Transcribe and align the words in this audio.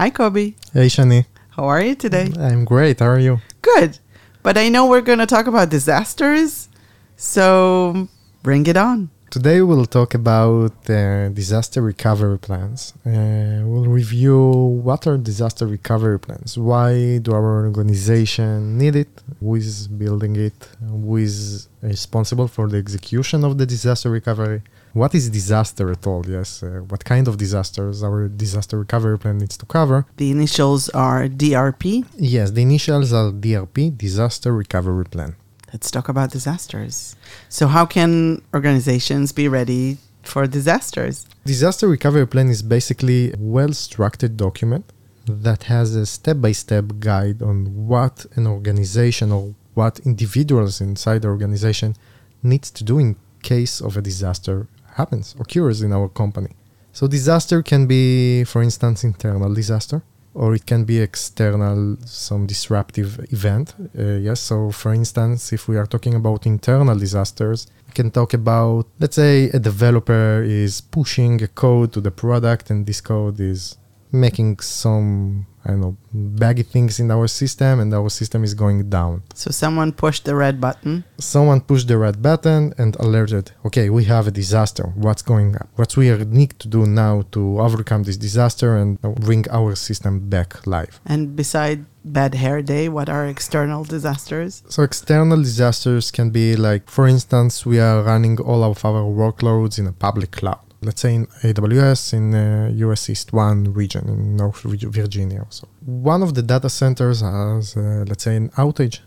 Hi, 0.00 0.08
Kobi. 0.08 0.54
Hey, 0.72 0.86
Shani. 0.86 1.26
How 1.50 1.64
are 1.64 1.82
you 1.82 1.94
today? 1.94 2.32
I'm 2.38 2.64
great. 2.64 3.00
How 3.00 3.08
are 3.08 3.18
you? 3.18 3.40
Good. 3.60 3.98
But 4.42 4.56
I 4.56 4.70
know 4.70 4.86
we're 4.86 5.02
going 5.02 5.18
to 5.18 5.26
talk 5.26 5.46
about 5.46 5.68
disasters. 5.68 6.70
So 7.16 8.08
bring 8.42 8.66
it 8.66 8.78
on. 8.78 9.10
Today 9.30 9.60
we'll 9.60 9.84
talk 9.84 10.14
about 10.14 10.72
uh, 10.88 11.28
disaster 11.28 11.82
recovery 11.82 12.38
plans. 12.38 12.94
Uh, 13.04 13.60
we'll 13.70 13.90
review 14.00 14.40
what 14.86 15.06
are 15.06 15.18
disaster 15.18 15.66
recovery 15.66 16.18
plans, 16.18 16.56
why 16.56 17.18
do 17.18 17.32
our 17.32 17.66
organization 17.66 18.78
need 18.78 18.96
it, 18.96 19.12
who 19.38 19.54
is 19.54 19.86
building 19.86 20.34
it, 20.34 20.68
who 20.80 21.18
is 21.18 21.68
responsible 21.82 22.48
for 22.48 22.68
the 22.68 22.78
execution 22.78 23.44
of 23.44 23.58
the 23.58 23.66
disaster 23.66 24.10
recovery, 24.10 24.62
what 24.92 25.14
is 25.14 25.30
disaster 25.30 25.90
at 25.90 26.06
all, 26.06 26.24
yes, 26.26 26.62
uh, 26.62 26.80
what 26.88 27.04
kind 27.04 27.28
of 27.28 27.36
disasters 27.36 28.02
our 28.02 28.28
disaster 28.28 28.78
recovery 28.78 29.18
plan 29.18 29.38
needs 29.38 29.56
to 29.56 29.66
cover. 29.66 30.06
The 30.16 30.30
initials 30.30 30.88
are 30.90 31.28
DRP. 31.28 32.06
Yes, 32.16 32.50
the 32.50 32.62
initials 32.62 33.12
are 33.12 33.30
DRP, 33.30 33.96
Disaster 33.96 34.52
Recovery 34.52 35.04
Plan. 35.04 35.36
Let's 35.72 35.90
talk 35.90 36.08
about 36.08 36.32
disasters. 36.32 37.14
So, 37.48 37.68
how 37.68 37.86
can 37.86 38.42
organizations 38.52 39.30
be 39.30 39.46
ready 39.46 39.98
for 40.22 40.46
disasters? 40.46 41.26
Disaster 41.44 41.86
recovery 41.86 42.26
plan 42.26 42.48
is 42.48 42.62
basically 42.62 43.32
a 43.32 43.36
well 43.38 43.72
structured 43.72 44.36
document 44.36 44.84
that 45.26 45.64
has 45.64 45.94
a 45.94 46.06
step 46.06 46.40
by 46.40 46.52
step 46.52 46.86
guide 46.98 47.40
on 47.40 47.86
what 47.86 48.26
an 48.34 48.48
organization 48.48 49.30
or 49.30 49.54
what 49.74 50.00
individuals 50.00 50.80
inside 50.80 51.22
the 51.22 51.28
organization 51.28 51.94
needs 52.42 52.70
to 52.72 52.82
do 52.82 52.98
in 52.98 53.14
case 53.42 53.80
of 53.80 53.96
a 53.96 54.02
disaster 54.02 54.66
happens, 54.94 55.34
occurs 55.38 55.82
in 55.82 55.92
our 55.92 56.08
company. 56.08 56.50
So, 56.92 57.06
disaster 57.06 57.62
can 57.62 57.86
be, 57.86 58.44
for 58.44 58.62
instance, 58.62 59.04
internal 59.04 59.54
disaster 59.54 60.02
or 60.34 60.54
it 60.54 60.66
can 60.66 60.84
be 60.84 60.98
external, 61.00 61.96
some 62.04 62.46
disruptive 62.46 63.18
event. 63.32 63.74
Uh, 63.98 64.02
yes, 64.28 64.40
so 64.40 64.70
for 64.70 64.94
instance, 64.94 65.52
if 65.52 65.68
we 65.68 65.76
are 65.76 65.86
talking 65.86 66.14
about 66.14 66.46
internal 66.46 66.96
disasters, 66.96 67.66
we 67.86 67.92
can 67.92 68.10
talk 68.10 68.32
about, 68.32 68.86
let's 69.00 69.16
say, 69.16 69.50
a 69.50 69.58
developer 69.58 70.42
is 70.42 70.80
pushing 70.80 71.42
a 71.42 71.48
code 71.48 71.92
to 71.92 72.00
the 72.00 72.10
product 72.10 72.70
and 72.70 72.86
this 72.86 73.00
code 73.00 73.40
is 73.40 73.76
making 74.12 74.60
some 74.60 75.46
I 75.64 75.70
don't 75.70 75.80
know 75.80 75.96
baggy 76.12 76.62
things 76.62 76.98
in 77.00 77.10
our 77.10 77.28
system 77.28 77.80
and 77.80 77.92
our 77.94 78.08
system 78.08 78.44
is 78.44 78.54
going 78.54 78.88
down. 78.88 79.22
So 79.34 79.50
someone 79.50 79.92
pushed 79.92 80.24
the 80.24 80.34
red 80.34 80.60
button. 80.60 81.04
Someone 81.18 81.60
pushed 81.60 81.88
the 81.88 81.98
red 81.98 82.22
button 82.22 82.74
and 82.78 82.96
alerted, 82.96 83.52
okay, 83.66 83.90
we 83.90 84.04
have 84.04 84.26
a 84.26 84.30
disaster. 84.30 84.92
What's 84.94 85.22
going 85.22 85.56
on? 85.56 85.68
What 85.76 85.96
we 85.96 86.10
need 86.24 86.58
to 86.60 86.68
do 86.68 86.86
now 86.86 87.24
to 87.32 87.60
overcome 87.60 88.04
this 88.04 88.16
disaster 88.16 88.76
and 88.76 89.00
bring 89.00 89.44
our 89.50 89.74
system 89.74 90.28
back 90.28 90.66
live. 90.66 91.00
And 91.06 91.36
beside 91.36 91.84
bad 92.04 92.34
hair 92.34 92.62
day, 92.62 92.88
what 92.88 93.08
are 93.08 93.26
external 93.26 93.84
disasters? 93.84 94.62
So 94.68 94.82
external 94.82 95.42
disasters 95.42 96.10
can 96.10 96.30
be 96.30 96.56
like, 96.56 96.88
for 96.88 97.06
instance, 97.06 97.66
we 97.66 97.78
are 97.78 98.02
running 98.02 98.40
all 98.40 98.64
of 98.64 98.84
our 98.84 99.02
workloads 99.02 99.78
in 99.78 99.86
a 99.86 99.92
public 99.92 100.30
cloud 100.30 100.60
let's 100.82 101.00
say 101.02 101.14
in 101.14 101.26
AWS 101.42 102.12
in 102.14 102.34
uh, 102.34 102.70
US 102.86 103.10
East 103.10 103.32
1 103.32 103.72
region 103.72 104.08
in 104.08 104.36
North 104.36 104.62
Virginia. 104.62 105.46
So 105.50 105.68
one 105.84 106.22
of 106.22 106.34
the 106.34 106.42
data 106.42 106.70
centers 106.70 107.20
has, 107.20 107.76
uh, 107.76 108.04
let's 108.08 108.24
say, 108.24 108.36
an 108.36 108.48
outage, 108.50 109.00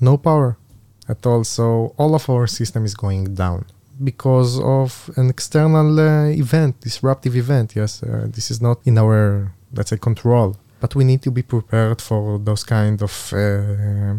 no 0.00 0.16
power 0.16 0.56
at 1.08 1.24
all. 1.26 1.44
So 1.44 1.94
all 1.96 2.14
of 2.14 2.28
our 2.28 2.46
system 2.46 2.84
is 2.84 2.94
going 2.94 3.34
down 3.34 3.66
because 4.02 4.58
of 4.60 5.10
an 5.16 5.30
external 5.30 6.00
uh, 6.00 6.26
event, 6.26 6.80
disruptive 6.80 7.36
event. 7.36 7.76
Yes, 7.76 8.02
uh, 8.02 8.26
this 8.28 8.50
is 8.50 8.60
not 8.60 8.80
in 8.84 8.98
our, 8.98 9.52
let's 9.72 9.90
say, 9.90 9.96
control, 9.96 10.56
but 10.80 10.94
we 10.94 11.04
need 11.04 11.22
to 11.22 11.30
be 11.30 11.42
prepared 11.42 12.00
for 12.00 12.38
those 12.38 12.64
kind 12.64 13.00
of 13.02 13.32
uh, 13.32 14.14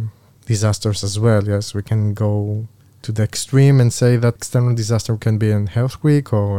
disasters 0.46 1.04
as 1.04 1.20
well. 1.20 1.44
Yes, 1.46 1.74
we 1.74 1.82
can 1.82 2.14
go 2.14 2.68
to 3.06 3.12
the 3.12 3.24
extreme 3.24 3.80
and 3.80 3.94
say 3.94 4.18
that 4.18 4.36
external 4.36 4.74
disaster 4.74 5.16
can 5.18 5.38
be 5.38 5.52
an 5.52 5.70
earthquake 5.76 6.34
or 6.34 6.50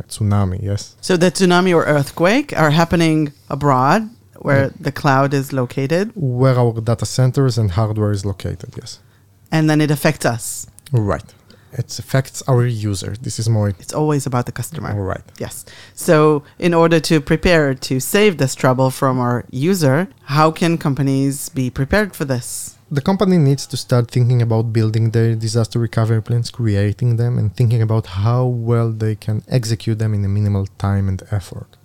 a 0.00 0.04
tsunami, 0.08 0.58
yes. 0.62 0.96
So 1.00 1.16
the 1.16 1.30
tsunami 1.30 1.72
or 1.74 1.84
earthquake 1.84 2.48
are 2.62 2.70
happening 2.70 3.32
abroad 3.48 4.08
where 4.38 4.64
yeah. 4.64 4.86
the 4.86 4.92
cloud 4.92 5.34
is 5.34 5.52
located? 5.52 6.12
Where 6.14 6.58
our 6.58 6.80
data 6.80 7.04
centers 7.04 7.58
and 7.58 7.70
hardware 7.72 8.12
is 8.12 8.24
located, 8.24 8.70
yes. 8.80 9.00
And 9.52 9.68
then 9.68 9.80
it 9.80 9.90
affects 9.90 10.24
us. 10.24 10.66
Right. 10.92 11.34
It 11.72 11.98
affects 11.98 12.42
our 12.48 12.66
user. 12.66 13.14
This 13.20 13.38
is 13.38 13.48
more. 13.48 13.68
It's 13.68 13.92
always 13.92 14.26
about 14.26 14.46
the 14.46 14.52
customer. 14.52 14.92
Right. 14.94 15.22
Yes. 15.38 15.64
So, 15.94 16.42
in 16.58 16.74
order 16.74 16.98
to 17.00 17.20
prepare 17.20 17.74
to 17.74 18.00
save 18.00 18.38
this 18.38 18.54
trouble 18.54 18.90
from 18.90 19.20
our 19.20 19.44
user, 19.50 20.08
how 20.24 20.50
can 20.50 20.78
companies 20.78 21.48
be 21.48 21.70
prepared 21.70 22.16
for 22.16 22.24
this? 22.24 22.76
The 22.90 23.00
company 23.00 23.38
needs 23.38 23.66
to 23.66 23.76
start 23.76 24.10
thinking 24.10 24.42
about 24.42 24.72
building 24.72 25.10
their 25.10 25.36
disaster 25.36 25.78
recovery 25.78 26.22
plans, 26.22 26.50
creating 26.50 27.16
them, 27.16 27.38
and 27.38 27.54
thinking 27.54 27.82
about 27.82 28.06
how 28.06 28.44
well 28.44 28.90
they 28.90 29.14
can 29.14 29.44
execute 29.48 29.98
them 29.98 30.12
in 30.12 30.24
a 30.24 30.28
minimal 30.28 30.66
time 30.78 31.08
and 31.08 31.22
effort. 31.30 31.76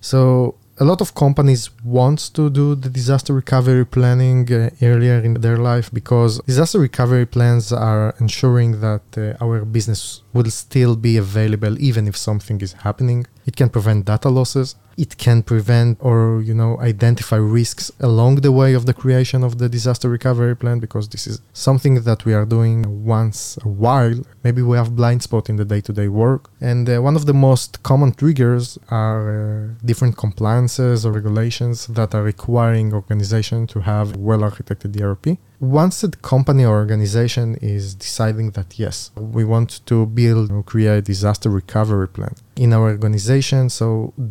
So, 0.00 0.56
a 0.80 0.84
lot 0.84 1.00
of 1.00 1.14
companies 1.14 1.70
want 1.84 2.18
to 2.34 2.50
do 2.50 2.74
the 2.74 2.88
disaster 2.88 3.32
recovery 3.32 3.84
planning 3.84 4.52
uh, 4.52 4.70
earlier 4.80 5.18
in 5.18 5.34
their 5.34 5.56
life 5.56 5.90
because 5.92 6.40
disaster 6.46 6.78
recovery 6.78 7.26
plans 7.26 7.72
are 7.72 8.14
ensuring 8.20 8.80
that 8.80 9.02
uh, 9.16 9.44
our 9.44 9.64
business 9.64 10.22
will 10.38 10.52
still 10.64 10.94
be 11.08 11.14
available 11.26 11.74
even 11.88 12.02
if 12.10 12.16
something 12.28 12.58
is 12.66 12.72
happening. 12.86 13.20
It 13.48 13.54
can 13.60 13.68
prevent 13.76 14.00
data 14.12 14.28
losses. 14.38 14.68
It 15.04 15.12
can 15.24 15.38
prevent 15.52 15.92
or 16.08 16.20
you 16.48 16.54
know 16.60 16.72
identify 16.92 17.40
risks 17.60 17.84
along 18.08 18.32
the 18.46 18.52
way 18.60 18.70
of 18.78 18.82
the 18.88 18.96
creation 19.02 19.40
of 19.48 19.52
the 19.60 19.68
disaster 19.76 20.08
recovery 20.18 20.56
plan 20.62 20.78
because 20.86 21.06
this 21.14 21.24
is 21.30 21.36
something 21.68 21.94
that 22.08 22.20
we 22.26 22.32
are 22.38 22.46
doing 22.56 22.78
once 23.18 23.40
a 23.68 23.70
while. 23.84 24.18
Maybe 24.46 24.60
we 24.70 24.76
have 24.80 24.88
blind 25.00 25.20
spot 25.28 25.44
in 25.50 25.56
the 25.60 25.68
day-to-day 25.72 26.08
work. 26.24 26.42
And 26.70 26.84
uh, 26.88 26.94
one 27.08 27.16
of 27.20 27.24
the 27.30 27.38
most 27.48 27.70
common 27.90 28.10
triggers 28.20 28.66
are 29.04 29.24
uh, 29.30 29.86
different 29.90 30.14
compliances 30.24 31.06
or 31.06 31.10
regulations 31.20 31.76
that 31.98 32.10
are 32.16 32.24
requiring 32.34 32.86
organization 33.00 33.58
to 33.72 33.78
have 33.90 34.06
well 34.28 34.42
architected 34.48 34.90
DRP 34.96 35.26
once 35.60 36.04
a 36.04 36.08
company 36.08 36.64
or 36.64 36.76
organization 36.76 37.56
is 37.56 37.94
deciding 37.94 38.52
that 38.52 38.78
yes, 38.78 39.10
we 39.16 39.44
want 39.44 39.84
to 39.86 40.06
build 40.06 40.52
or 40.52 40.62
create 40.62 40.98
a 40.98 41.02
disaster 41.02 41.50
recovery 41.50 42.08
plan 42.08 42.34
in 42.64 42.72
our 42.72 42.88
organization, 42.96 43.62
so 43.70 43.86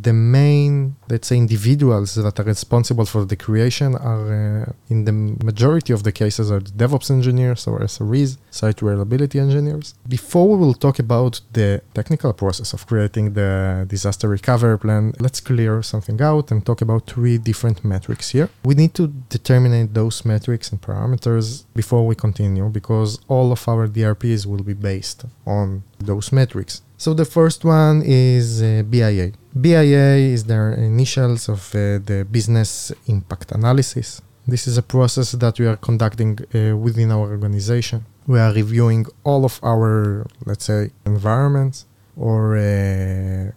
the 0.06 0.14
main, 0.14 0.96
let's 1.10 1.28
say, 1.30 1.38
individuals 1.38 2.10
that 2.16 2.40
are 2.40 2.44
responsible 2.44 3.06
for 3.14 3.24
the 3.32 3.38
creation 3.46 3.96
are, 3.96 4.28
uh, 4.64 4.94
in 4.94 5.00
the 5.06 5.16
majority 5.50 5.92
of 5.98 6.02
the 6.04 6.12
cases, 6.12 6.46
are 6.52 6.64
the 6.68 6.76
DevOps 6.82 7.10
engineers 7.18 7.62
or 7.68 7.80
SREs, 7.80 8.38
site 8.52 8.82
reliability 8.82 9.40
engineers. 9.40 9.96
Before 10.18 10.48
we 10.52 10.58
will 10.64 10.78
talk 10.86 11.00
about 11.00 11.34
the 11.54 11.82
technical 11.94 12.34
process 12.34 12.74
of 12.74 12.86
creating 12.86 13.34
the 13.34 13.86
disaster 13.88 14.28
recovery 14.28 14.78
plan, 14.78 15.14
let's 15.20 15.40
clear 15.40 15.82
something 15.82 16.22
out 16.22 16.52
and 16.52 16.66
talk 16.66 16.82
about 16.82 17.02
three 17.08 17.38
different 17.38 17.84
metrics 17.84 18.26
here. 18.36 18.50
We 18.64 18.76
need 18.76 18.94
to 18.96 19.08
determine 19.30 19.94
those 19.94 20.26
metrics 20.26 20.72
and 20.72 20.80
parameters 20.82 21.08
parameters 21.08 21.66
before 21.74 22.06
we 22.06 22.16
continue 22.16 22.70
because 22.70 23.20
all 23.28 23.52
of 23.52 23.68
our 23.68 23.88
DRPs 23.88 24.46
will 24.46 24.64
be 24.64 24.74
based 24.74 25.26
on 25.46 25.84
those 26.00 26.31
metrics. 26.31 26.81
So 26.97 27.13
the 27.13 27.25
first 27.25 27.63
one 27.63 28.02
is 28.06 28.62
uh, 28.62 28.84
BIA. 28.90 29.31
BIA 29.59 30.16
is 30.35 30.46
their 30.46 30.74
initials 30.74 31.50
of 31.50 31.74
uh, 31.75 32.00
the 32.00 32.28
business 32.30 32.91
impact 33.08 33.52
analysis. 33.52 34.22
This 34.47 34.68
is 34.68 34.78
a 34.78 34.84
process 34.84 35.34
that 35.34 35.59
we 35.59 35.68
are 35.68 35.75
conducting 35.75 36.40
uh, 36.40 36.75
within 36.78 37.12
our 37.12 37.30
organization. 37.30 38.06
We 38.28 38.40
are 38.40 38.53
reviewing 38.53 39.06
all 39.24 39.46
of 39.46 39.59
our, 39.63 40.25
let's 40.46 40.66
say, 40.66 40.91
environments 41.06 41.85
or 42.16 42.58
uh, 42.58 43.52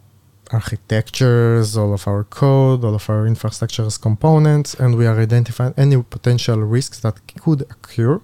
architectures, 0.53 1.77
all 1.77 1.95
of 1.95 2.07
our 2.07 2.25
code, 2.25 2.85
all 2.85 2.95
of 2.95 3.09
our 3.09 3.27
infrastructure 3.27 3.85
as 3.85 3.99
components, 3.99 4.75
and 4.75 4.97
we 4.97 5.07
are 5.07 5.19
identifying 5.19 5.75
any 5.77 6.03
potential 6.03 6.59
risks 6.59 7.01
that 7.01 7.21
could 7.41 7.63
occur 7.63 8.21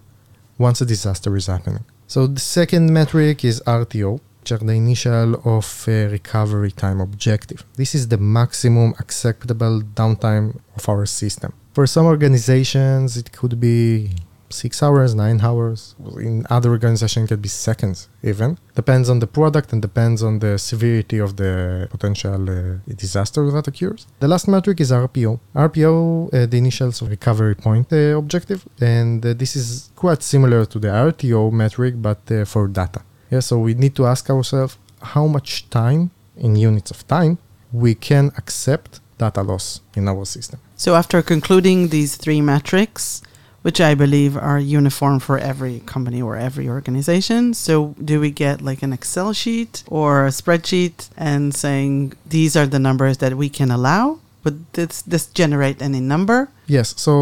once 0.58 0.80
a 0.80 0.86
disaster 0.86 1.36
is 1.36 1.46
happening. 1.46 1.84
So 2.08 2.26
the 2.28 2.40
second 2.40 2.92
metric 2.92 3.44
is 3.44 3.60
RTO, 3.66 4.20
which 4.40 4.52
are 4.52 4.58
the 4.58 4.74
initial 4.74 5.34
of 5.44 5.84
a 5.88 6.06
recovery 6.06 6.70
time 6.70 7.00
objective. 7.00 7.64
This 7.74 7.96
is 7.96 8.08
the 8.08 8.16
maximum 8.16 8.94
acceptable 9.00 9.82
downtime 9.82 10.60
of 10.76 10.88
our 10.88 11.04
system. 11.06 11.52
For 11.74 11.86
some 11.86 12.06
organizations, 12.06 13.16
it 13.16 13.32
could 13.32 13.58
be 13.60 14.12
six 14.50 14.82
hours, 14.82 15.14
nine 15.14 15.40
hours. 15.40 15.94
In 16.16 16.46
other 16.50 16.70
organizations, 16.70 17.24
it 17.24 17.28
could 17.28 17.42
be 17.42 17.48
seconds 17.48 18.08
even. 18.22 18.58
Depends 18.74 19.08
on 19.10 19.18
the 19.18 19.26
product 19.26 19.72
and 19.72 19.80
depends 19.82 20.22
on 20.22 20.38
the 20.38 20.58
severity 20.58 21.18
of 21.18 21.36
the 21.36 21.88
potential 21.90 22.50
uh, 22.50 22.94
disaster 22.94 23.50
that 23.50 23.66
occurs. 23.68 24.06
The 24.20 24.28
last 24.28 24.48
metric 24.48 24.80
is 24.80 24.90
RPO. 24.90 25.40
RPO, 25.54 26.28
uh, 26.34 26.46
the 26.46 26.58
initials 26.58 27.02
of 27.02 27.10
recovery 27.10 27.54
point 27.54 27.92
uh, 27.92 28.16
objective, 28.16 28.66
and 28.80 29.24
uh, 29.24 29.34
this 29.34 29.56
is 29.56 29.90
quite 29.96 30.22
similar 30.22 30.64
to 30.66 30.78
the 30.78 30.88
RTO 30.88 31.52
metric, 31.52 31.94
but 31.98 32.20
uh, 32.30 32.44
for 32.44 32.68
data. 32.68 33.02
Yeah, 33.30 33.40
so 33.40 33.58
we 33.58 33.74
need 33.74 33.94
to 33.96 34.06
ask 34.06 34.30
ourselves 34.30 34.78
how 35.02 35.26
much 35.26 35.68
time 35.70 36.10
in 36.36 36.56
units 36.56 36.90
of 36.90 37.06
time 37.06 37.38
we 37.72 37.94
can 37.94 38.32
accept 38.36 39.00
data 39.18 39.42
loss 39.42 39.80
in 39.94 40.08
our 40.08 40.24
system. 40.24 40.60
So, 40.76 40.94
after 40.94 41.22
concluding 41.22 41.88
these 41.88 42.16
three 42.16 42.40
metrics, 42.40 43.22
which 43.66 43.80
I 43.80 43.96
believe 43.96 44.36
are 44.36 44.60
uniform 44.60 45.18
for 45.18 45.36
every 45.38 45.80
company 45.94 46.22
or 46.22 46.36
every 46.36 46.68
organization. 46.68 47.52
So, 47.52 47.96
do 48.10 48.20
we 48.20 48.30
get 48.30 48.62
like 48.62 48.80
an 48.86 48.92
Excel 48.92 49.32
sheet 49.32 49.82
or 49.88 50.10
a 50.26 50.32
spreadsheet 50.40 51.08
and 51.16 51.52
saying 51.52 52.12
these 52.36 52.52
are 52.58 52.68
the 52.74 52.78
numbers 52.78 53.18
that 53.18 53.32
we 53.34 53.48
can 53.48 53.72
allow? 53.72 54.20
Would 54.44 54.58
this, 54.74 55.02
this 55.02 55.26
generate 55.40 55.82
any 55.82 55.98
number? 55.98 56.48
Yes, 56.68 56.94
so 56.96 57.12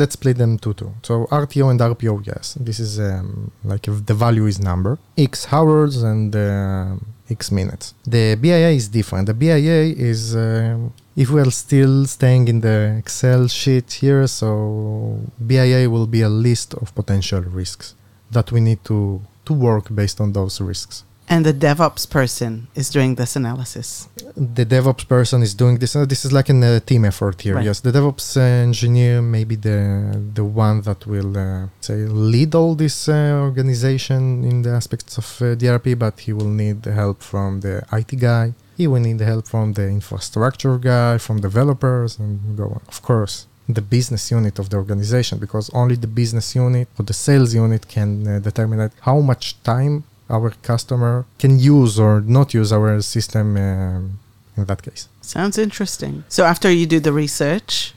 let's 0.00 0.14
play 0.14 0.32
them 0.32 0.58
two 0.58 0.74
two. 0.74 0.92
So 1.02 1.26
RTO 1.42 1.68
and 1.72 1.80
RPO, 1.80 2.24
yes, 2.24 2.56
this 2.68 2.78
is 2.78 3.00
um, 3.00 3.50
like 3.64 3.88
if 3.88 4.06
the 4.06 4.14
value 4.14 4.46
is 4.46 4.60
number, 4.60 4.92
X 5.18 5.52
hours 5.52 5.94
and 6.04 6.36
uh, 6.36 6.94
X 7.30 7.50
minutes. 7.50 7.94
The 8.04 8.36
BIA 8.36 8.70
is 8.70 8.88
different. 8.88 9.26
The 9.26 9.34
BIA 9.34 9.94
is 9.96 10.36
um, 10.36 10.92
if 11.16 11.30
we 11.30 11.40
are 11.40 11.50
still 11.50 12.06
staying 12.06 12.48
in 12.48 12.60
the 12.60 12.96
Excel 12.98 13.48
sheet 13.48 13.92
here, 13.92 14.26
so 14.26 15.20
BIA 15.44 15.88
will 15.88 16.06
be 16.06 16.22
a 16.22 16.28
list 16.28 16.74
of 16.74 16.94
potential 16.94 17.40
risks 17.40 17.94
that 18.30 18.52
we 18.52 18.60
need 18.60 18.84
to 18.84 19.20
to 19.46 19.52
work 19.52 19.94
based 19.94 20.20
on 20.20 20.32
those 20.32 20.60
risks. 20.60 21.04
And 21.26 21.44
the 21.46 21.54
DevOps 21.54 22.08
person 22.10 22.68
is 22.74 22.90
doing 22.90 23.14
this 23.14 23.34
analysis. 23.34 24.08
The 24.36 24.66
DevOps 24.66 25.08
person 25.08 25.42
is 25.42 25.54
doing 25.54 25.78
this. 25.78 25.96
Uh, 25.96 26.04
this 26.04 26.24
is 26.24 26.32
like 26.32 26.50
a 26.50 26.76
uh, 26.76 26.80
team 26.80 27.04
effort 27.06 27.40
here. 27.40 27.54
Right. 27.54 27.64
Yes, 27.64 27.80
the 27.80 27.92
DevOps 27.92 28.36
uh, 28.36 28.40
engineer 28.40 29.22
may 29.22 29.44
be 29.44 29.56
the 29.56 30.20
the 30.34 30.44
one 30.44 30.82
that 30.82 31.06
will 31.06 31.36
uh, 31.36 31.68
say 31.80 31.96
lead 32.32 32.54
all 32.54 32.74
this 32.74 33.08
uh, 33.08 33.40
organization 33.40 34.44
in 34.44 34.62
the 34.62 34.70
aspects 34.70 35.16
of 35.16 35.24
uh, 35.40 35.56
DRP, 35.56 35.98
but 35.98 36.20
he 36.20 36.32
will 36.34 36.52
need 36.62 36.82
the 36.82 36.92
help 36.92 37.22
from 37.22 37.60
the 37.60 37.82
IT 37.90 38.18
guy. 38.20 38.52
He 38.76 38.86
will 38.86 39.00
need 39.00 39.18
the 39.18 39.24
help 39.24 39.46
from 39.46 39.72
the 39.72 39.86
infrastructure 39.88 40.76
guy, 40.78 41.16
from 41.18 41.40
developers, 41.40 42.18
and 42.18 42.56
go 42.56 42.64
on. 42.64 42.82
Of 42.88 43.00
course, 43.00 43.46
the 43.68 43.82
business 43.82 44.30
unit 44.30 44.58
of 44.58 44.70
the 44.70 44.76
organization, 44.76 45.38
because 45.38 45.70
only 45.70 45.96
the 45.96 46.06
business 46.06 46.54
unit 46.54 46.88
or 46.98 47.04
the 47.04 47.12
sales 47.12 47.54
unit 47.54 47.88
can 47.88 48.26
uh, 48.26 48.38
determine 48.38 48.90
how 49.00 49.20
much 49.20 49.62
time 49.62 50.04
our 50.30 50.50
customer 50.62 51.24
can 51.38 51.58
use 51.58 51.98
or 51.98 52.20
not 52.20 52.54
use 52.54 52.72
our 52.72 53.00
system 53.00 53.56
um, 53.56 54.18
in 54.56 54.64
that 54.64 54.82
case. 54.82 55.08
Sounds 55.20 55.58
interesting. 55.58 56.24
So, 56.28 56.44
after 56.44 56.70
you 56.70 56.86
do 56.86 57.00
the 57.00 57.12
research 57.12 57.94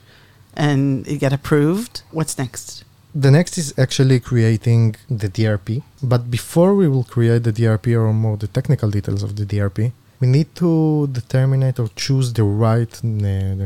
and 0.54 1.06
you 1.06 1.18
get 1.18 1.32
approved, 1.32 2.02
what's 2.10 2.36
next? 2.38 2.84
The 3.14 3.30
next 3.30 3.58
is 3.58 3.74
actually 3.78 4.20
creating 4.20 4.96
the 5.08 5.28
DRP. 5.28 5.82
But 6.02 6.30
before 6.30 6.74
we 6.74 6.88
will 6.88 7.04
create 7.04 7.42
the 7.44 7.52
DRP 7.52 7.94
or 7.94 8.12
more 8.12 8.36
the 8.36 8.48
technical 8.48 8.90
details 8.90 9.22
of 9.22 9.36
the 9.36 9.44
DRP, 9.44 9.92
we 10.20 10.26
need 10.26 10.54
to 10.56 11.06
determine 11.12 11.62
or 11.78 11.88
choose 11.94 12.32
the 12.32 12.42
right 12.42 13.00
uh, 13.04 13.08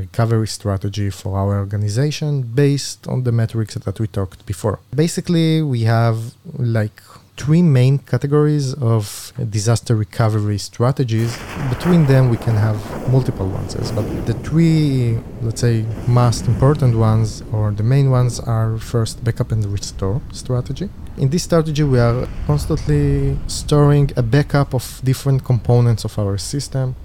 recovery 0.05 0.49
strategy 0.49 1.11
for 1.11 1.39
our 1.39 1.59
organization 1.59 2.43
based 2.43 3.07
on 3.09 3.25
the 3.25 3.33
metrics 3.33 3.75
that 3.75 3.99
we 4.01 4.07
talked 4.07 4.45
before. 4.47 4.79
Basically, 4.95 5.63
we 5.63 5.83
have 5.83 6.19
like 6.59 7.01
three 7.37 7.63
main 7.63 7.99
categories 7.99 8.75
of 8.75 9.33
disaster 9.51 9.97
recovery 9.97 10.59
strategies. 10.59 11.37
Between 11.69 12.07
them, 12.07 12.29
we 12.29 12.37
can 12.37 12.55
have 12.55 12.79
multiple 13.11 13.49
ones, 13.49 13.75
but 13.93 14.27
the 14.27 14.35
three, 14.35 15.19
let's 15.41 15.61
say, 15.61 15.85
most 16.07 16.47
important 16.47 16.97
ones 16.97 17.43
or 17.53 17.71
the 17.73 17.83
main 17.83 18.11
ones 18.11 18.39
are 18.41 18.79
first 18.79 19.25
backup 19.25 19.51
and 19.53 19.65
restore 19.67 20.21
strategy. 20.33 20.89
In 21.17 21.31
this 21.31 21.43
strategy, 21.45 21.83
we 21.83 21.99
are 21.99 22.29
constantly 22.47 23.39
storing 23.47 24.11
a 24.17 24.23
backup 24.23 24.75
of 24.75 25.01
different 25.05 25.45
components 25.45 26.05
of 26.05 26.19
our 26.19 26.39
system 26.39 26.97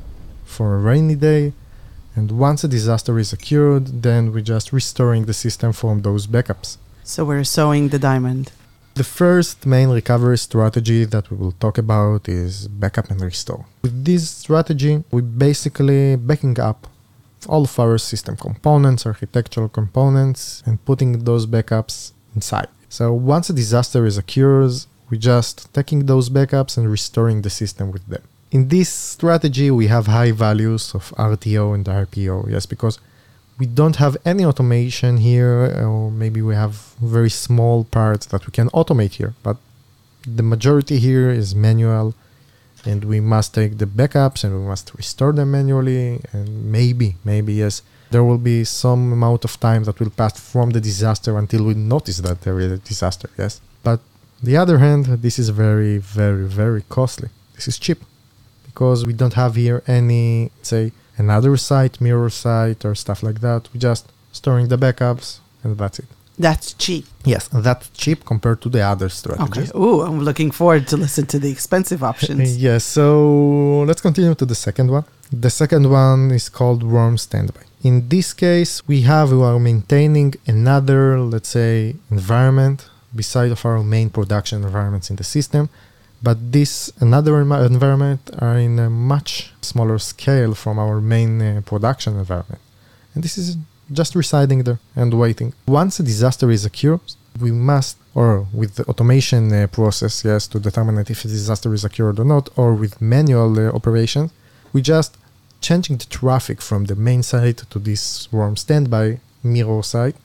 for 0.45 0.75
a 0.75 0.79
rainy 0.79 1.15
day. 1.15 1.53
And 2.15 2.31
once 2.31 2.63
a 2.63 2.67
disaster 2.67 3.19
is 3.19 3.31
occurred, 3.31 4.01
then 4.01 4.33
we're 4.33 4.41
just 4.41 4.73
restoring 4.73 5.25
the 5.25 5.33
system 5.33 5.71
from 5.73 6.01
those 6.01 6.25
backups. 6.25 6.77
So 7.03 7.25
we're 7.25 7.43
sewing 7.43 7.89
the 7.89 7.99
diamond. 7.99 8.51
The 8.97 9.03
first 9.03 9.67
main 9.67 9.89
recovery 9.89 10.39
strategy 10.39 11.05
that 11.05 11.29
we 11.29 11.37
will 11.37 11.51
talk 11.51 11.77
about 11.77 12.27
is 12.27 12.67
backup 12.67 13.11
and 13.11 13.21
restore. 13.21 13.63
With 13.83 14.05
this 14.05 14.27
strategy, 14.27 15.03
we 15.11 15.21
basically 15.21 16.15
backing 16.15 16.59
up 16.59 16.87
all 17.47 17.65
of 17.65 17.79
our 17.79 17.99
system 17.99 18.35
components, 18.35 19.05
architectural 19.05 19.69
components, 19.69 20.63
and 20.65 20.83
putting 20.83 21.25
those 21.25 21.45
backups 21.45 22.13
inside. 22.33 22.69
So 22.89 23.13
once 23.13 23.51
a 23.51 23.53
disaster 23.53 24.03
is 24.07 24.17
occurs, 24.17 24.87
we 25.11 25.19
just 25.19 25.71
taking 25.75 26.07
those 26.07 26.31
backups 26.31 26.75
and 26.75 26.89
restoring 26.89 27.43
the 27.43 27.51
system 27.51 27.91
with 27.91 28.07
them. 28.07 28.23
In 28.49 28.69
this 28.69 28.89
strategy, 28.89 29.69
we 29.69 29.85
have 29.87 30.07
high 30.07 30.31
values 30.31 30.95
of 30.95 31.13
RTO 31.19 31.75
and 31.75 31.85
RPO, 31.85 32.49
yes, 32.49 32.65
because 32.65 32.97
we 33.59 33.65
don't 33.65 33.95
have 33.95 34.17
any 34.25 34.45
automation 34.45 35.17
here, 35.17 35.73
or 35.85 36.11
maybe 36.11 36.41
we 36.41 36.55
have 36.55 36.73
very 37.01 37.29
small 37.29 37.83
parts 37.85 38.25
that 38.27 38.45
we 38.45 38.51
can 38.51 38.69
automate 38.69 39.13
here, 39.13 39.33
but 39.43 39.57
the 40.25 40.43
majority 40.43 40.99
here 40.99 41.29
is 41.29 41.55
manual 41.55 42.13
and 42.85 43.03
we 43.05 43.19
must 43.19 43.53
take 43.53 43.77
the 43.77 43.85
backups 43.85 44.43
and 44.43 44.53
we 44.53 44.65
must 44.65 44.93
restore 44.95 45.31
them 45.33 45.51
manually 45.51 46.21
and 46.31 46.71
maybe 46.71 47.15
maybe 47.23 47.53
yes 47.53 47.81
there 48.11 48.23
will 48.23 48.37
be 48.37 48.63
some 48.63 49.11
amount 49.11 49.43
of 49.43 49.59
time 49.59 49.83
that 49.83 49.99
will 49.99 50.09
pass 50.09 50.39
from 50.39 50.69
the 50.71 50.79
disaster 50.79 51.37
until 51.37 51.63
we 51.65 51.73
notice 51.73 52.17
that 52.19 52.41
there 52.41 52.59
is 52.59 52.71
a 52.71 52.77
disaster 52.77 53.29
yes. 53.37 53.59
But 53.83 53.99
the 54.41 54.55
other 54.55 54.77
hand 54.77 55.05
this 55.05 55.37
is 55.39 55.49
very 55.49 55.97
very 55.97 56.45
very 56.45 56.83
costly. 56.89 57.29
This 57.55 57.67
is 57.67 57.77
cheap 57.77 57.99
because 58.65 59.05
we 59.05 59.13
don't 59.13 59.33
have 59.33 59.55
here 59.55 59.83
any 59.87 60.51
say 60.61 60.91
another 61.17 61.57
site, 61.57 61.99
mirror 61.99 62.29
site, 62.29 62.85
or 62.85 62.95
stuff 62.95 63.23
like 63.23 63.41
that. 63.41 63.69
We're 63.73 63.79
just 63.79 64.11
storing 64.31 64.67
the 64.69 64.77
backups, 64.77 65.39
and 65.63 65.77
that's 65.77 65.99
it. 65.99 66.05
That's 66.39 66.73
cheap. 66.73 67.05
Yes, 67.25 67.47
that's 67.47 67.89
cheap 67.89 68.23
compared 68.23 68.61
to 68.61 68.69
the 68.69 68.81
other 68.81 69.09
strategies. 69.09 69.71
Okay. 69.71 69.79
Ooh, 69.79 70.01
I'm 70.01 70.19
looking 70.19 70.51
forward 70.51 70.87
to 70.89 70.97
listen 70.97 71.25
to 71.27 71.39
the 71.39 71.49
expensive 71.49 72.03
options. 72.03 72.57
yes. 72.67 72.83
So 72.83 73.81
let's 73.87 74.01
continue 74.01 74.35
to 74.35 74.45
the 74.45 74.55
second 74.55 74.91
one. 74.91 75.05
The 75.31 75.49
second 75.49 75.89
one 75.89 76.31
is 76.31 76.47
called 76.47 76.83
warm 76.83 77.17
standby. 77.17 77.63
In 77.83 78.07
this 78.07 78.33
case, 78.33 78.87
we 78.87 79.01
have 79.01 79.31
we 79.31 79.41
are 79.41 79.59
maintaining 79.59 80.35
another, 80.45 81.19
let's 81.19 81.49
say, 81.49 81.95
environment 82.11 82.87
beside 83.15 83.51
of 83.51 83.65
our 83.65 83.83
main 83.83 84.09
production 84.11 84.63
environments 84.63 85.09
in 85.09 85.15
the 85.15 85.23
system 85.23 85.69
but 86.21 86.51
this 86.51 86.91
another 86.99 87.39
environment 87.41 88.21
are 88.39 88.57
in 88.57 88.79
a 88.79 88.89
much 88.89 89.51
smaller 89.61 89.99
scale 89.99 90.53
from 90.53 90.79
our 90.79 90.99
main 90.99 91.41
uh, 91.41 91.61
production 91.65 92.17
environment. 92.17 92.61
And 93.13 93.23
this 93.23 93.37
is 93.37 93.57
just 93.91 94.15
residing 94.15 94.63
there 94.63 94.79
and 94.95 95.13
waiting. 95.13 95.53
Once 95.67 95.99
a 95.99 96.03
disaster 96.03 96.49
is 96.51 96.65
occurred 96.65 97.01
we 97.39 97.51
must 97.51 97.97
or 98.15 98.47
with 98.53 98.75
the 98.75 98.85
automation 98.85 99.53
uh, 99.53 99.67
process 99.67 100.25
yes 100.25 100.47
to 100.47 100.59
determine 100.59 100.97
if 100.97 101.23
a 101.25 101.27
disaster 101.27 101.73
is 101.73 101.85
occurred 101.85 102.19
or 102.19 102.25
not 102.25 102.49
or 102.55 102.73
with 102.73 102.99
manual 103.01 103.59
uh, 103.59 103.71
operations 103.71 104.31
we 104.73 104.81
just 104.81 105.17
changing 105.61 105.97
the 105.97 106.05
traffic 106.05 106.61
from 106.61 106.85
the 106.85 106.95
main 106.95 107.23
site 107.23 107.57
to 107.69 107.79
this 107.79 108.31
warm 108.31 108.55
standby 108.55 109.19
mirror 109.43 109.83
site. 109.83 110.15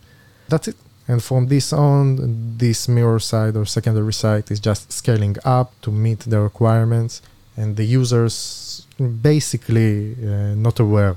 That's 0.48 0.68
it 0.68 0.76
and 1.08 1.22
from 1.22 1.48
this 1.48 1.72
on, 1.72 2.56
this 2.58 2.88
mirror 2.88 3.18
site 3.18 3.56
or 3.56 3.64
secondary 3.64 4.12
site 4.12 4.50
is 4.50 4.60
just 4.60 4.92
scaling 4.92 5.36
up 5.44 5.72
to 5.82 5.90
meet 5.90 6.20
the 6.20 6.40
requirements, 6.40 7.22
and 7.56 7.76
the 7.76 7.84
users 7.84 8.86
basically 8.98 10.14
uh, 10.14 10.54
not 10.54 10.78
aware 10.78 11.16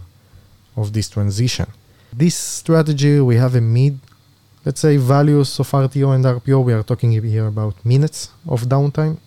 of 0.75 0.93
this 0.93 1.09
transition. 1.09 1.67
This 2.11 2.35
strategy, 2.35 3.19
we 3.19 3.35
have 3.35 3.55
a 3.55 3.61
mid, 3.61 3.99
let's 4.65 4.81
say, 4.81 4.97
values 4.97 5.59
of 5.59 5.69
RTO 5.69 6.15
and 6.15 6.25
RPO. 6.25 6.63
We 6.63 6.73
are 6.73 6.83
talking 6.83 7.11
here 7.11 7.47
about 7.47 7.85
minutes 7.85 8.29
of 8.47 8.63
downtime. 8.63 9.17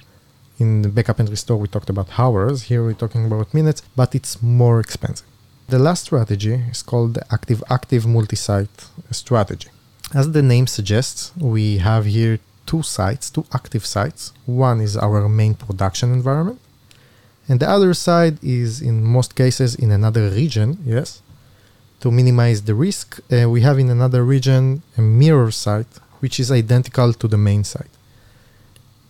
In 0.58 0.82
the 0.82 0.88
backup 0.88 1.20
and 1.20 1.28
restore, 1.28 1.56
we 1.56 1.68
talked 1.68 1.88
about 1.88 2.18
hours. 2.18 2.62
Here, 2.62 2.82
we're 2.82 2.94
talking 2.94 3.26
about 3.26 3.54
minutes, 3.54 3.80
but 3.94 4.14
it's 4.14 4.42
more 4.42 4.80
expensive. 4.80 5.26
The 5.68 5.78
last 5.78 6.04
strategy 6.06 6.54
is 6.72 6.82
called 6.82 7.14
the 7.14 7.24
active 7.32 7.62
active 7.70 8.06
multi 8.06 8.36
site 8.36 8.86
strategy. 9.12 9.68
As 10.14 10.32
the 10.32 10.42
name 10.42 10.66
suggests, 10.66 11.32
we 11.36 11.78
have 11.78 12.06
here 12.06 12.38
two 12.64 12.82
sites, 12.82 13.28
two 13.28 13.44
active 13.52 13.84
sites. 13.84 14.32
One 14.46 14.80
is 14.80 14.96
our 14.96 15.28
main 15.28 15.54
production 15.54 16.12
environment, 16.12 16.60
and 17.46 17.60
the 17.60 17.68
other 17.68 17.92
side 17.92 18.42
is, 18.42 18.80
in 18.80 19.04
most 19.04 19.34
cases, 19.34 19.74
in 19.74 19.90
another 19.90 20.28
region, 20.30 20.78
yes. 20.84 21.22
To 22.00 22.10
minimize 22.10 22.62
the 22.62 22.74
risk, 22.74 23.20
uh, 23.32 23.50
we 23.50 23.60
have 23.62 23.78
in 23.78 23.90
another 23.90 24.24
region 24.24 24.82
a 24.96 25.02
mirror 25.02 25.50
site, 25.50 25.94
which 26.20 26.40
is 26.40 26.50
identical 26.50 27.12
to 27.12 27.28
the 27.28 27.38
main 27.38 27.64
site. 27.64 27.94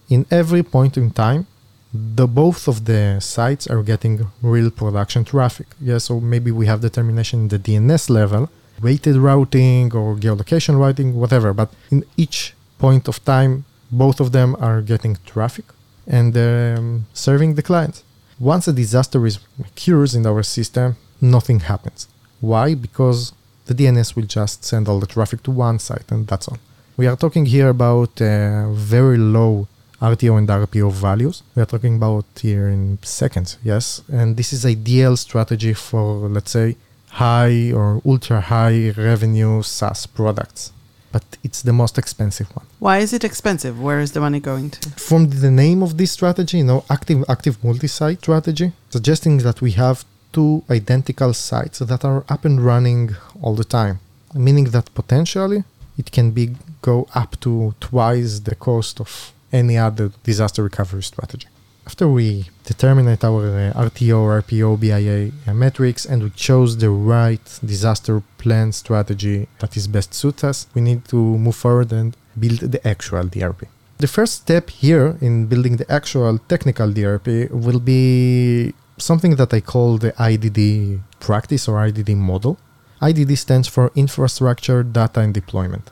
In 0.08 0.26
every 0.30 0.62
point 0.62 0.96
in 0.96 1.10
time, 1.10 1.46
the 1.92 2.26
both 2.26 2.66
of 2.66 2.84
the 2.86 3.20
sites 3.20 3.66
are 3.66 3.82
getting 3.82 4.26
real 4.42 4.70
production 4.70 5.24
traffic. 5.24 5.68
Yes, 5.80 6.04
so 6.04 6.20
maybe 6.20 6.50
we 6.50 6.66
have 6.66 6.80
determination 6.80 7.40
in 7.42 7.48
the 7.48 7.58
DNS 7.58 8.10
level, 8.10 8.50
weighted 8.82 9.16
routing 9.16 9.92
or 9.94 10.16
geolocation 10.16 10.78
routing, 10.78 11.14
whatever. 11.14 11.52
But 11.52 11.70
in 11.90 12.04
each 12.16 12.54
point 12.78 13.08
of 13.08 13.24
time, 13.24 13.64
both 13.90 14.20
of 14.20 14.32
them 14.32 14.56
are 14.60 14.80
getting 14.82 15.16
traffic 15.26 15.64
and 16.06 16.36
um, 16.36 17.06
serving 17.12 17.54
the 17.54 17.62
clients. 17.62 18.02
Once 18.38 18.68
a 18.68 18.72
disaster 18.72 19.26
is 19.26 19.38
occurs 19.58 20.14
in 20.14 20.26
our 20.26 20.42
system, 20.42 20.96
nothing 21.20 21.60
happens. 21.60 22.08
Why? 22.40 22.74
Because 22.74 23.32
the 23.66 23.74
DNS 23.74 24.14
will 24.14 24.24
just 24.24 24.64
send 24.64 24.88
all 24.88 25.00
the 25.00 25.06
traffic 25.06 25.42
to 25.42 25.50
one 25.50 25.78
site 25.78 26.10
and 26.10 26.26
that's 26.26 26.48
all. 26.48 26.58
We 26.96 27.06
are 27.06 27.16
talking 27.16 27.46
here 27.46 27.68
about 27.68 28.20
uh, 28.20 28.70
very 28.72 29.18
low 29.18 29.68
RTO 30.00 30.38
and 30.38 30.48
RPO 30.48 30.92
values. 30.92 31.42
We 31.54 31.62
are 31.62 31.66
talking 31.66 31.96
about 31.96 32.24
here 32.40 32.68
in 32.68 32.98
seconds, 33.02 33.58
yes. 33.64 34.02
And 34.10 34.36
this 34.36 34.52
is 34.52 34.64
ideal 34.64 35.16
strategy 35.16 35.74
for, 35.74 36.28
let's 36.28 36.52
say, 36.52 36.76
high 37.10 37.72
or 37.72 38.00
ultra 38.04 38.40
high 38.40 38.90
revenue 38.96 39.62
SaaS 39.62 40.06
products. 40.06 40.72
But 41.10 41.24
it's 41.42 41.62
the 41.62 41.72
most 41.72 41.96
expensive 41.96 42.54
one. 42.54 42.66
Why 42.78 42.98
is 42.98 43.12
it 43.12 43.24
expensive? 43.24 43.80
Where 43.80 43.98
is 43.98 44.12
the 44.12 44.20
money 44.20 44.40
going 44.40 44.70
to? 44.70 44.90
From 44.90 45.30
the 45.30 45.50
name 45.50 45.82
of 45.82 45.96
this 45.96 46.12
strategy, 46.12 46.58
you 46.58 46.64
know, 46.64 46.84
active 46.90 47.24
active 47.28 47.62
multi-site 47.64 48.18
strategy, 48.18 48.72
suggesting 48.90 49.38
that 49.38 49.62
we 49.62 49.70
have 49.72 50.04
two 50.32 50.62
identical 50.68 51.32
sites 51.32 51.78
that 51.78 52.04
are 52.04 52.24
up 52.28 52.44
and 52.44 52.60
running 52.60 53.16
all 53.40 53.54
the 53.54 53.64
time, 53.64 54.00
meaning 54.34 54.64
that 54.64 54.92
potentially 54.94 55.64
it 55.96 56.12
can 56.12 56.30
be 56.30 56.56
go 56.82 57.08
up 57.14 57.40
to 57.40 57.74
twice 57.80 58.40
the 58.40 58.54
cost 58.54 59.00
of 59.00 59.32
any 59.50 59.78
other 59.78 60.12
disaster 60.22 60.62
recovery 60.62 61.02
strategy. 61.02 61.48
After 61.88 62.06
we 62.06 62.44
determine 62.64 63.08
our 63.08 63.44
uh, 63.74 63.86
RTO, 63.88 64.18
RPO, 64.42 64.78
BIA 64.78 65.32
uh, 65.46 65.54
metrics 65.54 66.04
and 66.04 66.22
we 66.22 66.30
chose 66.48 66.76
the 66.76 66.90
right 66.90 67.46
disaster 67.64 68.22
plan 68.36 68.72
strategy 68.72 69.48
that 69.60 69.74
is 69.74 69.88
best 69.88 70.12
suits 70.12 70.44
us, 70.44 70.66
we 70.74 70.82
need 70.82 71.06
to 71.06 71.16
move 71.16 71.56
forward 71.56 71.90
and 71.90 72.14
build 72.38 72.60
the 72.74 72.86
actual 72.86 73.24
DRP. 73.24 73.60
The 74.04 74.06
first 74.06 74.34
step 74.42 74.68
here 74.68 75.16
in 75.22 75.46
building 75.46 75.78
the 75.78 75.90
actual 75.90 76.36
technical 76.52 76.88
DRP 76.92 77.50
will 77.50 77.80
be 77.80 78.74
something 78.98 79.36
that 79.36 79.54
I 79.54 79.60
call 79.62 79.96
the 79.96 80.12
IDD 80.30 81.00
practice 81.20 81.68
or 81.68 81.76
IDD 81.88 82.14
model. 82.18 82.58
IDD 83.00 83.38
stands 83.38 83.66
for 83.66 83.90
Infrastructure, 83.94 84.82
Data, 84.82 85.20
and 85.20 85.32
Deployment. 85.32 85.90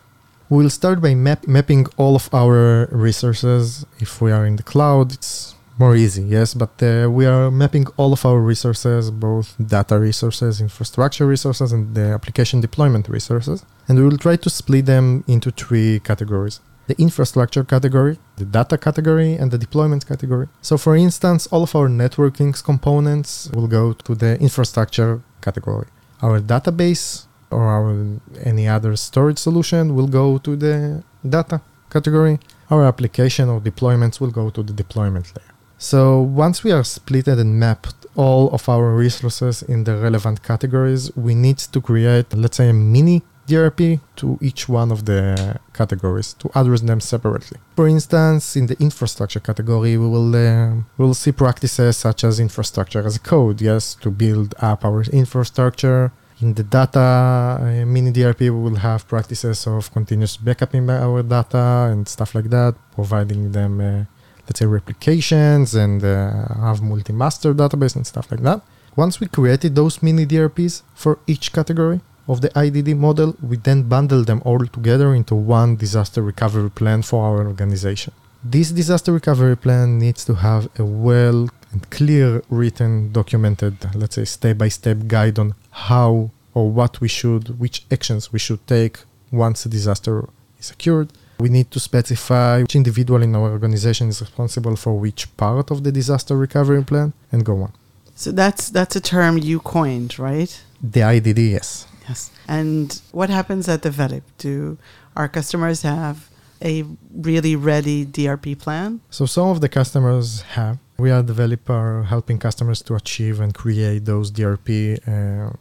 We'll 0.50 0.70
start 0.70 1.00
by 1.00 1.14
map- 1.14 1.48
mapping 1.48 1.86
all 1.96 2.14
of 2.16 2.28
our 2.34 2.86
resources. 2.92 3.86
If 3.98 4.20
we 4.20 4.30
are 4.30 4.44
in 4.44 4.56
the 4.56 4.62
cloud, 4.62 5.12
it's 5.12 5.55
more 5.78 5.94
easy, 5.94 6.22
yes, 6.22 6.54
but 6.54 6.82
uh, 6.82 7.08
we 7.10 7.26
are 7.26 7.50
mapping 7.50 7.86
all 7.96 8.12
of 8.12 8.24
our 8.24 8.40
resources, 8.40 9.10
both 9.10 9.54
data 9.64 9.98
resources, 9.98 10.60
infrastructure 10.60 11.26
resources, 11.26 11.72
and 11.72 11.94
the 11.94 12.06
application 12.18 12.60
deployment 12.60 13.08
resources. 13.08 13.64
And 13.86 13.98
we 13.98 14.04
will 14.04 14.18
try 14.18 14.36
to 14.36 14.50
split 14.50 14.86
them 14.86 15.24
into 15.26 15.50
three 15.50 16.00
categories 16.00 16.60
the 16.86 17.00
infrastructure 17.00 17.64
category, 17.64 18.16
the 18.36 18.44
data 18.44 18.78
category, 18.78 19.34
and 19.34 19.50
the 19.50 19.58
deployment 19.58 20.06
category. 20.06 20.46
So, 20.62 20.78
for 20.78 20.94
instance, 20.94 21.48
all 21.48 21.64
of 21.64 21.74
our 21.74 21.88
networking 21.88 22.52
components 22.62 23.50
will 23.52 23.66
go 23.66 23.92
to 23.92 24.14
the 24.14 24.40
infrastructure 24.40 25.20
category. 25.40 25.88
Our 26.22 26.40
database 26.40 27.26
or 27.50 27.64
our 27.64 28.20
any 28.42 28.68
other 28.68 28.94
storage 28.96 29.38
solution 29.38 29.94
will 29.96 30.08
go 30.08 30.38
to 30.38 30.56
the 30.56 31.02
data 31.28 31.60
category. 31.90 32.38
Our 32.70 32.84
application 32.84 33.48
or 33.48 33.60
deployments 33.60 34.20
will 34.20 34.30
go 34.30 34.50
to 34.50 34.62
the 34.62 34.72
deployment 34.72 35.26
layer. 35.36 35.55
So 35.78 36.20
once 36.20 36.64
we 36.64 36.72
are 36.72 36.82
splitted 36.82 37.38
and 37.38 37.60
mapped 37.60 38.06
all 38.14 38.50
of 38.50 38.68
our 38.68 38.94
resources 38.94 39.62
in 39.62 39.84
the 39.84 39.96
relevant 39.96 40.42
categories, 40.42 41.14
we 41.16 41.34
need 41.34 41.58
to 41.58 41.80
create, 41.80 42.32
let's 42.34 42.56
say, 42.56 42.70
a 42.70 42.72
mini 42.72 43.22
DRP 43.46 44.00
to 44.16 44.38
each 44.40 44.68
one 44.68 44.90
of 44.90 45.04
the 45.04 45.60
categories 45.72 46.32
to 46.34 46.50
address 46.58 46.80
them 46.80 47.00
separately. 47.00 47.58
For 47.76 47.86
instance, 47.86 48.56
in 48.56 48.66
the 48.66 48.76
infrastructure 48.80 49.38
category, 49.38 49.96
we 49.96 50.08
will 50.08 50.34
uh, 50.34 50.74
we 50.96 51.04
will 51.04 51.14
see 51.14 51.32
practices 51.32 51.96
such 51.96 52.24
as 52.24 52.40
infrastructure 52.40 53.06
as 53.06 53.16
a 53.16 53.20
code, 53.20 53.60
yes, 53.60 53.94
to 53.96 54.10
build 54.10 54.54
up 54.58 54.84
our 54.84 55.02
infrastructure 55.02 56.10
in 56.40 56.54
the 56.54 56.62
data 56.62 57.00
uh, 57.00 57.86
mini 57.86 58.12
DRP, 58.12 58.40
we 58.40 58.50
will 58.50 58.76
have 58.76 59.08
practices 59.08 59.66
of 59.66 59.90
continuous 59.92 60.36
backuping 60.36 60.86
by 60.86 60.98
our 60.98 61.22
data 61.22 61.88
and 61.90 62.06
stuff 62.06 62.34
like 62.34 62.50
that, 62.50 62.74
providing 62.94 63.52
them, 63.52 63.80
uh, 63.80 64.04
let's 64.46 64.58
say, 64.60 64.66
replications 64.66 65.74
and 65.74 66.04
uh, 66.04 66.54
have 66.54 66.82
multi-master 66.82 67.54
database 67.54 67.96
and 67.96 68.06
stuff 68.06 68.30
like 68.30 68.42
that. 68.42 68.60
Once 68.96 69.20
we 69.20 69.26
created 69.26 69.74
those 69.74 70.02
mini 70.02 70.24
DRPs 70.24 70.82
for 70.94 71.18
each 71.26 71.52
category 71.52 72.00
of 72.28 72.40
the 72.40 72.48
IDD 72.50 72.96
model, 72.96 73.36
we 73.42 73.56
then 73.56 73.82
bundle 73.82 74.24
them 74.24 74.40
all 74.44 74.64
together 74.66 75.14
into 75.14 75.34
one 75.34 75.76
disaster 75.76 76.22
recovery 76.22 76.70
plan 76.70 77.02
for 77.02 77.24
our 77.24 77.46
organization. 77.46 78.12
This 78.42 78.70
disaster 78.70 79.12
recovery 79.12 79.56
plan 79.56 79.98
needs 79.98 80.24
to 80.24 80.34
have 80.34 80.68
a 80.78 80.84
well 80.84 81.48
and 81.72 81.90
clear 81.90 82.42
written, 82.48 83.12
documented, 83.12 83.76
let's 83.94 84.14
say, 84.14 84.24
step 84.24 84.58
by 84.58 84.68
step 84.68 84.98
guide 85.06 85.38
on 85.38 85.54
how 85.70 86.30
or 86.54 86.70
what 86.70 87.00
we 87.00 87.08
should, 87.08 87.58
which 87.58 87.84
actions 87.90 88.32
we 88.32 88.38
should 88.38 88.66
take 88.66 89.00
once 89.30 89.66
a 89.66 89.68
disaster 89.68 90.28
is 90.58 90.70
occurred. 90.70 91.10
We 91.38 91.48
need 91.48 91.70
to 91.72 91.80
specify 91.80 92.62
which 92.62 92.76
individual 92.76 93.22
in 93.22 93.34
our 93.34 93.50
organization 93.50 94.08
is 94.08 94.20
responsible 94.20 94.76
for 94.76 94.98
which 94.98 95.34
part 95.36 95.70
of 95.70 95.84
the 95.84 95.92
disaster 95.92 96.36
recovery 96.36 96.82
plan 96.82 97.12
and 97.32 97.44
go 97.44 97.62
on. 97.62 97.72
So 98.14 98.32
that's 98.32 98.70
that's 98.70 98.96
a 98.96 99.00
term 99.00 99.36
you 99.36 99.60
coined, 99.60 100.18
right? 100.18 100.52
The 100.82 101.00
IDD, 101.00 101.50
yes. 101.50 101.86
Yes. 102.08 102.30
And 102.48 103.00
what 103.12 103.30
happens 103.30 103.68
at 103.68 103.82
Develeap? 103.82 104.22
Do 104.38 104.78
our 105.16 105.28
customers 105.28 105.82
have 105.82 106.30
a 106.62 106.84
really 107.12 107.56
ready 107.56 108.06
DRP 108.06 108.58
plan? 108.58 109.00
So 109.10 109.26
some 109.26 109.48
of 109.48 109.60
the 109.60 109.68
customers 109.68 110.42
have. 110.42 110.78
We 110.98 111.10
are 111.10 111.22
Develeap 111.22 112.06
helping 112.06 112.38
customers 112.38 112.80
to 112.82 112.94
achieve 112.94 113.40
and 113.40 113.52
create 113.52 114.06
those 114.06 114.30
DRP. 114.30 114.96
Uh, 115.06 115.52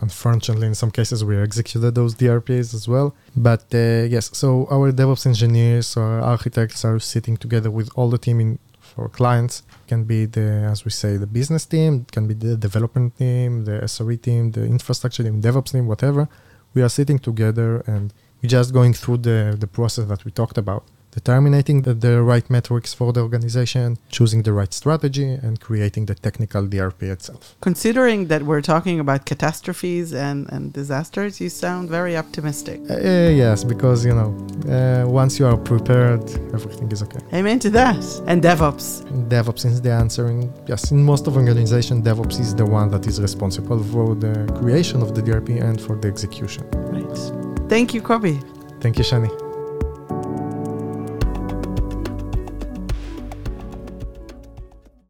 unfortunately, 0.00 0.66
in 0.66 0.74
some 0.74 0.90
cases, 0.90 1.24
we 1.24 1.36
executed 1.38 1.94
those 1.94 2.14
DRPs 2.14 2.74
as 2.74 2.88
well. 2.88 3.14
But 3.36 3.64
uh, 3.74 4.06
yes, 4.08 4.30
so 4.32 4.66
our 4.70 4.92
DevOps 4.92 5.26
engineers 5.26 5.96
or 5.96 6.20
architects 6.20 6.84
are 6.84 6.98
sitting 6.98 7.36
together 7.36 7.70
with 7.70 7.88
all 7.94 8.10
the 8.10 8.18
team 8.18 8.40
in 8.40 8.58
for 8.80 9.08
clients. 9.08 9.62
Can 9.88 10.04
be 10.04 10.26
the, 10.26 10.68
as 10.72 10.84
we 10.84 10.90
say, 10.90 11.16
the 11.16 11.26
business 11.26 11.66
team, 11.66 12.06
can 12.12 12.26
be 12.26 12.34
the 12.34 12.56
development 12.56 13.16
team, 13.18 13.64
the 13.64 13.80
SRE 13.92 14.20
team, 14.20 14.52
the 14.52 14.64
infrastructure 14.64 15.22
team, 15.22 15.40
DevOps 15.42 15.72
team, 15.72 15.86
whatever. 15.86 16.28
We 16.74 16.82
are 16.82 16.88
sitting 16.88 17.18
together 17.18 17.82
and 17.86 18.12
we're 18.42 18.48
just 18.48 18.72
going 18.72 18.94
through 18.94 19.18
the, 19.18 19.56
the 19.58 19.66
process 19.66 20.06
that 20.08 20.24
we 20.24 20.30
talked 20.30 20.58
about 20.58 20.84
determining 21.14 21.82
the, 21.82 21.94
the 21.94 22.22
right 22.22 22.48
metrics 22.50 22.92
for 22.92 23.12
the 23.12 23.20
organization, 23.20 23.98
choosing 24.08 24.42
the 24.42 24.52
right 24.52 24.72
strategy, 24.74 25.30
and 25.44 25.60
creating 25.60 26.06
the 26.06 26.14
technical 26.14 26.62
DRP 26.66 27.02
itself. 27.02 27.54
Considering 27.60 28.26
that 28.26 28.42
we're 28.42 28.60
talking 28.60 28.98
about 29.00 29.24
catastrophes 29.24 30.12
and, 30.12 30.50
and 30.50 30.72
disasters, 30.72 31.40
you 31.40 31.48
sound 31.48 31.88
very 31.88 32.16
optimistic. 32.16 32.80
Uh, 32.90 32.96
yes, 33.44 33.62
because, 33.62 34.04
you 34.04 34.14
know, 34.14 34.30
uh, 34.68 35.08
once 35.08 35.38
you 35.38 35.46
are 35.46 35.56
prepared, 35.56 36.24
everything 36.52 36.90
is 36.90 37.02
okay. 37.02 37.20
Amen 37.32 37.58
to 37.60 37.70
that. 37.70 38.02
And 38.26 38.42
DevOps. 38.42 38.86
DevOps 39.28 39.64
is 39.66 39.80
the 39.80 39.92
answer. 39.92 40.26
In, 40.26 40.52
yes, 40.66 40.90
in 40.90 41.02
most 41.02 41.26
of 41.28 41.36
organizations, 41.36 42.04
DevOps 42.04 42.40
is 42.40 42.54
the 42.54 42.66
one 42.66 42.90
that 42.90 43.06
is 43.06 43.20
responsible 43.20 43.82
for 43.84 44.14
the 44.14 44.34
creation 44.58 45.00
of 45.00 45.14
the 45.14 45.22
DRP 45.22 45.62
and 45.62 45.80
for 45.80 45.94
the 45.96 46.08
execution. 46.08 46.68
Right. 46.96 47.68
Thank 47.68 47.94
you, 47.94 48.02
Kobi. 48.02 48.36
Thank 48.80 48.98
you, 48.98 49.04
Shani. 49.04 49.43